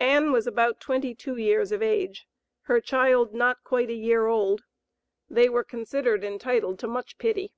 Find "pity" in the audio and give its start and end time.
7.18-7.52